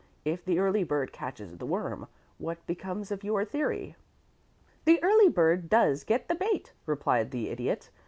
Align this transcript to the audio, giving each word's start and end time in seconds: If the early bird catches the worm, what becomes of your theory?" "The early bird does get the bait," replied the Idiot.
If 0.25 0.43
the 0.43 0.57
early 0.57 0.83
bird 0.83 1.13
catches 1.13 1.59
the 1.59 1.65
worm, 1.67 2.07
what 2.39 2.65
becomes 2.65 3.11
of 3.11 3.23
your 3.23 3.45
theory?" 3.45 3.95
"The 4.85 4.97
early 5.03 5.29
bird 5.29 5.69
does 5.69 6.03
get 6.03 6.27
the 6.27 6.33
bait," 6.33 6.73
replied 6.87 7.29
the 7.29 7.49
Idiot. 7.49 7.91